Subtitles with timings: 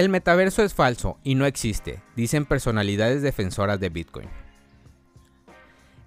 [0.00, 4.30] El metaverso es falso y no existe, dicen personalidades defensoras de Bitcoin.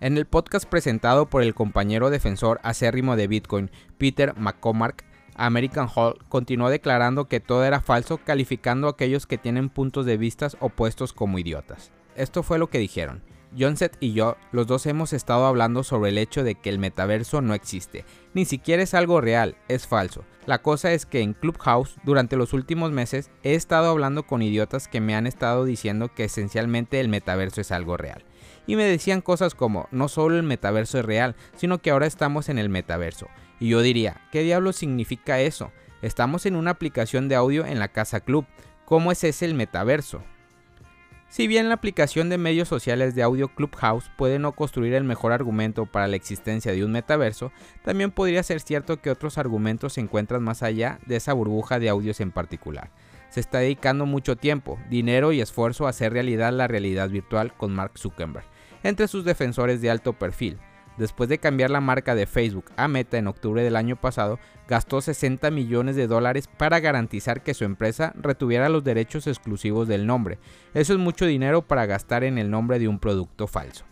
[0.00, 6.16] En el podcast presentado por el compañero defensor acérrimo de Bitcoin, Peter McCormack, American Hall
[6.30, 11.12] continuó declarando que todo era falso, calificando a aquellos que tienen puntos de vista opuestos
[11.12, 11.92] como idiotas.
[12.16, 13.22] Esto fue lo que dijeron.
[13.58, 17.42] Johnset y yo, los dos hemos estado hablando sobre el hecho de que el metaverso
[17.42, 18.04] no existe,
[18.34, 20.24] ni siquiera es algo real, es falso.
[20.46, 24.88] La cosa es que en Clubhouse, durante los últimos meses, he estado hablando con idiotas
[24.88, 28.24] que me han estado diciendo que esencialmente el metaverso es algo real.
[28.66, 32.48] Y me decían cosas como, no solo el metaverso es real, sino que ahora estamos
[32.48, 33.28] en el metaverso.
[33.60, 35.70] Y yo diría, ¿qué diablo significa eso?
[36.00, 38.46] Estamos en una aplicación de audio en la casa club.
[38.84, 40.24] ¿Cómo es ese el metaverso?
[41.32, 45.32] Si bien la aplicación de medios sociales de audio Clubhouse puede no construir el mejor
[45.32, 50.02] argumento para la existencia de un metaverso, también podría ser cierto que otros argumentos se
[50.02, 52.90] encuentran más allá de esa burbuja de audios en particular.
[53.30, 57.74] Se está dedicando mucho tiempo, dinero y esfuerzo a hacer realidad la realidad virtual con
[57.74, 58.44] Mark Zuckerberg,
[58.82, 60.58] entre sus defensores de alto perfil,
[60.96, 65.00] después de cambiar la marca de Facebook a Meta en octubre del año pasado, gastó
[65.00, 70.38] 60 millones de dólares para garantizar que su empresa retuviera los derechos exclusivos del nombre.
[70.74, 73.84] Eso es mucho dinero para gastar en el nombre de un producto falso.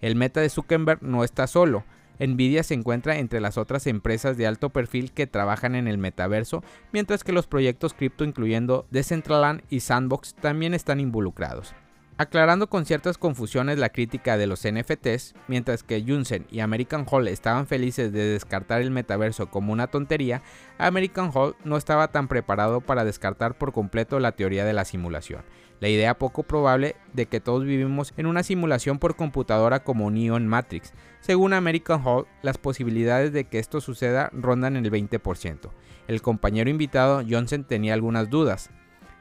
[0.00, 1.84] El Meta de Zuckerberg no está solo.
[2.18, 6.62] Nvidia se encuentra entre las otras empresas de alto perfil que trabajan en el metaverso,
[6.92, 11.74] mientras que los proyectos cripto incluyendo Decentraland y Sandbox también están involucrados
[12.20, 17.26] aclarando con ciertas confusiones la crítica de los NFTs, mientras que Junsen y American Hall
[17.28, 20.42] estaban felices de descartar el metaverso como una tontería,
[20.76, 25.44] American Hall no estaba tan preparado para descartar por completo la teoría de la simulación,
[25.80, 30.36] la idea poco probable de que todos vivimos en una simulación por computadora como Neo
[30.36, 30.92] en Matrix.
[31.20, 35.70] Según American Hall, las posibilidades de que esto suceda rondan el 20%.
[36.06, 38.68] El compañero invitado Johnson tenía algunas dudas,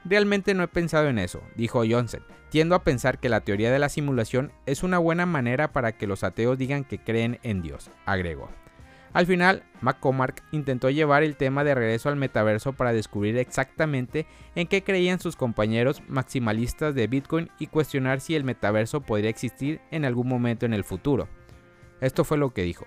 [0.05, 2.23] Realmente no he pensado en eso, dijo Johnson.
[2.50, 6.08] Tiendo a pensar que la teoría de la simulación es una buena manera para que
[6.08, 8.49] los ateos digan que creen en Dios, agregó.
[9.14, 14.67] Al final, McCormack intentó llevar el tema de regreso al metaverso para descubrir exactamente en
[14.67, 20.05] qué creían sus compañeros maximalistas de Bitcoin y cuestionar si el metaverso podría existir en
[20.05, 21.27] algún momento en el futuro.
[22.02, 22.86] Esto fue lo que dijo.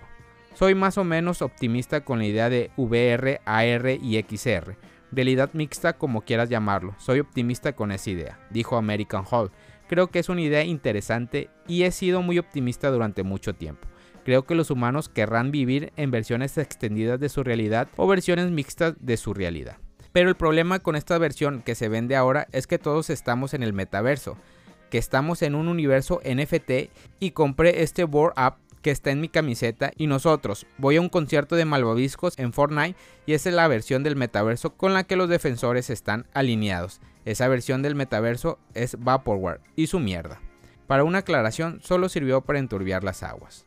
[0.53, 4.77] Soy más o menos optimista con la idea de VR, AR y XR,
[5.15, 6.95] realidad mixta como quieras llamarlo.
[6.97, 9.51] Soy optimista con esa idea, dijo American Hall.
[9.87, 13.87] Creo que es una idea interesante y he sido muy optimista durante mucho tiempo.
[14.23, 18.95] Creo que los humanos querrán vivir en versiones extendidas de su realidad o versiones mixtas
[18.99, 19.77] de su realidad.
[20.13, 23.63] Pero el problema con esta versión que se vende ahora es que todos estamos en
[23.63, 24.37] el metaverso,
[24.89, 29.29] que estamos en un universo NFT y compré este board app que está en mi
[29.29, 30.67] camiseta y nosotros.
[30.77, 32.95] Voy a un concierto de malvaviscos en Fortnite
[33.25, 37.01] y esa es la versión del metaverso con la que los defensores están alineados.
[37.25, 40.39] Esa versión del metaverso es Vaporware y su mierda.
[40.85, 43.65] Para una aclaración, solo sirvió para enturbiar las aguas.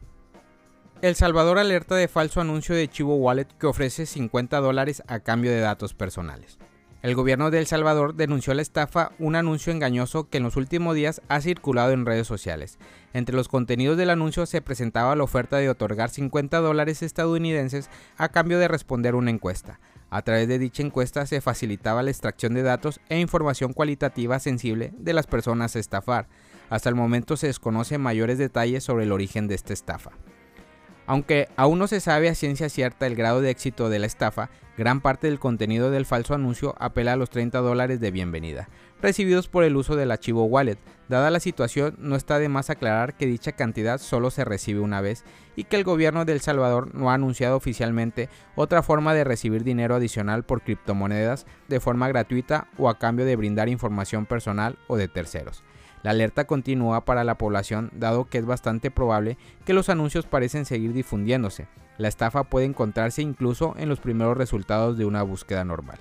[1.03, 5.51] El Salvador alerta de falso anuncio de Chivo Wallet que ofrece 50 dólares a cambio
[5.51, 6.59] de datos personales.
[7.03, 10.95] El gobierno de El Salvador denunció la estafa, un anuncio engañoso que en los últimos
[10.95, 12.79] días ha circulado en redes sociales.
[13.13, 18.31] Entre los contenidos del anuncio se presentaba la oferta de otorgar 50 dólares estadounidenses a
[18.31, 19.79] cambio de responder una encuesta.
[20.09, 24.93] A través de dicha encuesta se facilitaba la extracción de datos e información cualitativa sensible
[24.97, 26.29] de las personas a estafar.
[26.71, 30.13] Hasta el momento se desconocen mayores detalles sobre el origen de esta estafa.
[31.07, 34.51] Aunque aún no se sabe a ciencia cierta el grado de éxito de la estafa,
[34.77, 38.69] gran parte del contenido del falso anuncio apela a los 30 dólares de bienvenida,
[39.01, 40.79] recibidos por el uso del archivo wallet.
[41.09, 45.01] Dada la situación, no está de más aclarar que dicha cantidad solo se recibe una
[45.01, 45.23] vez
[45.55, 49.63] y que el gobierno de El Salvador no ha anunciado oficialmente otra forma de recibir
[49.63, 54.97] dinero adicional por criptomonedas de forma gratuita o a cambio de brindar información personal o
[54.97, 55.63] de terceros.
[56.07, 60.65] La alerta continúa para la población dado que es bastante probable que los anuncios parecen
[60.65, 61.67] seguir difundiéndose.
[61.99, 65.99] La estafa puede encontrarse incluso en los primeros resultados de una búsqueda normal.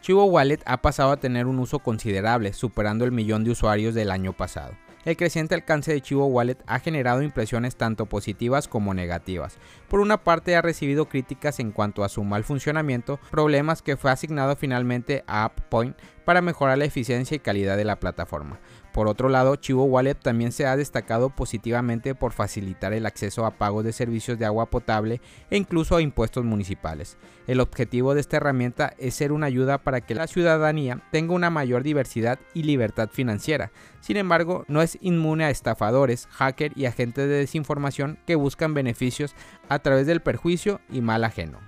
[0.00, 4.10] Chivo Wallet ha pasado a tener un uso considerable, superando el millón de usuarios del
[4.10, 4.72] año pasado.
[5.04, 9.58] El creciente alcance de Chivo Wallet ha generado impresiones tanto positivas como negativas.
[9.92, 14.10] Por una parte ha recibido críticas en cuanto a su mal funcionamiento, problemas que fue
[14.10, 15.94] asignado finalmente a AppPoint
[16.24, 18.58] para mejorar la eficiencia y calidad de la plataforma.
[18.92, 23.52] Por otro lado, Chivo Wallet también se ha destacado positivamente por facilitar el acceso a
[23.52, 27.16] pagos de servicios de agua potable e incluso a impuestos municipales.
[27.46, 31.48] El objetivo de esta herramienta es ser una ayuda para que la ciudadanía tenga una
[31.48, 33.72] mayor diversidad y libertad financiera.
[34.00, 39.34] Sin embargo, no es inmune a estafadores, hackers y agentes de desinformación que buscan beneficios
[39.68, 41.60] a través del perjuicio y mal ajeno.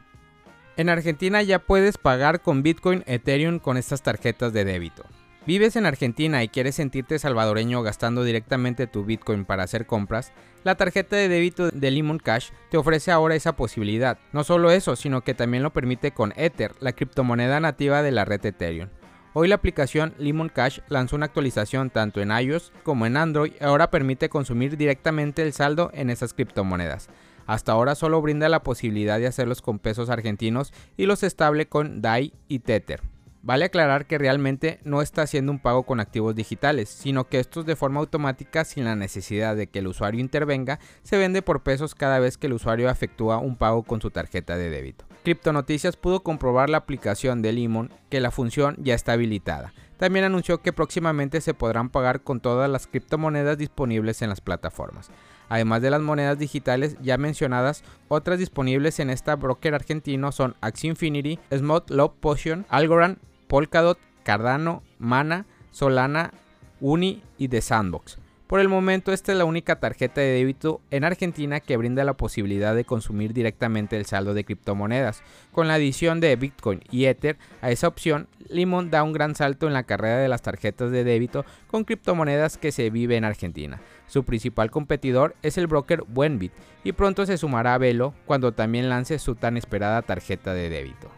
[0.77, 5.05] En Argentina ya puedes pagar con Bitcoin, Ethereum con estas tarjetas de débito.
[5.47, 10.33] ¿Vives en Argentina y quieres sentirte salvadoreño gastando directamente tu Bitcoin para hacer compras?
[10.63, 14.19] La tarjeta de débito de Limon Cash te ofrece ahora esa posibilidad.
[14.33, 18.25] No solo eso, sino que también lo permite con Ether, la criptomoneda nativa de la
[18.25, 18.89] red Ethereum.
[19.35, 23.65] Hoy la aplicación Limon Cash lanzó una actualización tanto en iOS como en Android y
[23.65, 27.11] ahora permite consumir directamente el saldo en esas criptomonedas.
[27.47, 32.03] Hasta ahora solo brinda la posibilidad de hacerlos con pesos argentinos y los estable con
[32.03, 33.03] DAI y Tether.
[33.47, 37.67] Vale aclarar que realmente no está haciendo un pago con activos digitales, sino que estos
[37.67, 41.95] de forma automática sin la necesidad de que el usuario intervenga, se vende por pesos
[41.95, 45.05] cada vez que el usuario efectúa un pago con su tarjeta de débito.
[45.53, 49.75] Noticias pudo comprobar la aplicación de Limon que la función ya está habilitada.
[49.99, 55.11] También anunció que próximamente se podrán pagar con todas las criptomonedas disponibles en las plataformas.
[55.49, 60.91] Además de las monedas digitales ya mencionadas, otras disponibles en esta broker argentino son Axie
[60.91, 66.33] Infinity, Smooth Love Potion, Algorand, Polkadot, Cardano, Mana, Solana,
[66.81, 68.19] Uni y The Sandbox.
[68.47, 72.13] Por el momento esta es la única tarjeta de débito en Argentina que brinda la
[72.13, 75.23] posibilidad de consumir directamente el saldo de criptomonedas.
[75.51, 79.67] Con la adición de Bitcoin y Ether a esa opción, Limon da un gran salto
[79.67, 83.81] en la carrera de las tarjetas de débito con criptomonedas que se vive en Argentina.
[84.09, 86.53] Su principal competidor es el broker Buenbit
[86.85, 91.09] y pronto se sumará a Velo cuando también lance su tan esperada tarjeta de débito.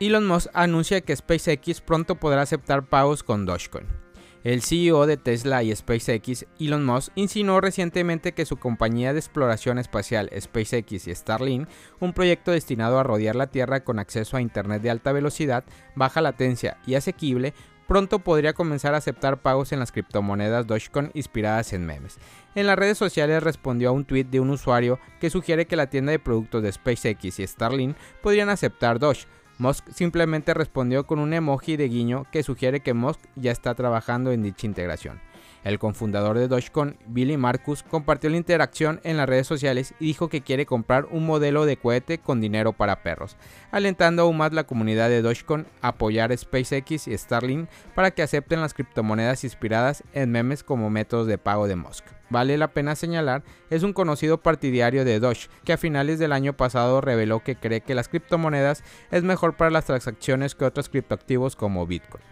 [0.00, 4.05] Elon Musk anuncia que SpaceX pronto podrá aceptar pagos con Dogecoin.
[4.46, 9.76] El CEO de Tesla y SpaceX, Elon Musk, insinuó recientemente que su compañía de exploración
[9.76, 14.82] espacial SpaceX y Starlink, un proyecto destinado a rodear la Tierra con acceso a Internet
[14.82, 15.64] de alta velocidad,
[15.96, 17.54] baja latencia y asequible,
[17.88, 22.18] pronto podría comenzar a aceptar pagos en las criptomonedas Dogecoin inspiradas en memes.
[22.54, 25.90] En las redes sociales respondió a un tweet de un usuario que sugiere que la
[25.90, 29.26] tienda de productos de SpaceX y Starlink podrían aceptar Doge,
[29.58, 34.32] Musk simplemente respondió con un emoji de guiño que sugiere que Musk ya está trabajando
[34.32, 35.20] en dicha integración.
[35.66, 40.28] El cofundador de Dogecoin, Billy Marcus, compartió la interacción en las redes sociales y dijo
[40.28, 43.36] que quiere comprar un modelo de cohete con dinero para perros,
[43.72, 48.60] alentando aún más la comunidad de Dogecoin a apoyar SpaceX y Starlink para que acepten
[48.60, 52.04] las criptomonedas inspiradas en memes como métodos de pago de Musk.
[52.30, 56.56] Vale la pena señalar, es un conocido partidario de Doge, que a finales del año
[56.56, 61.56] pasado reveló que cree que las criptomonedas es mejor para las transacciones que otros criptoactivos
[61.56, 62.22] como Bitcoin.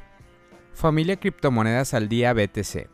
[0.73, 2.94] Familia Criptomonedas al Día BTC.